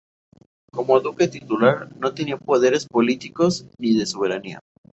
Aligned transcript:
Como 0.71 0.99
duque 0.99 1.27
titular, 1.27 1.95
no 1.95 2.11
tenía 2.11 2.35
poderes 2.35 2.87
políticos 2.87 3.67
ni 3.77 3.95
de 3.99 4.07
soberanía. 4.07 4.59